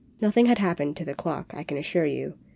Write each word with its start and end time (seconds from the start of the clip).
Noth 0.19 0.35
ing 0.35 0.47
had 0.47 0.57
happened 0.57 0.97
to 0.97 1.05
the 1.05 1.13
clock, 1.13 1.53
I 1.55 1.61
can 1.61 1.77
assure 1.77 2.07
you. 2.07 2.33